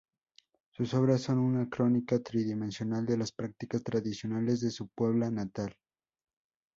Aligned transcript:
Sus 0.71 0.95
obras 0.95 1.21
son 1.21 1.37
una 1.37 1.69
crónica 1.69 2.17
tridimensional 2.17 3.05
de 3.05 3.17
las 3.19 3.31
prácticas 3.31 3.83
tradicionales 3.83 4.59
de 4.61 4.71
su 4.71 4.87
Puebla 4.87 5.29
natal. 5.29 5.77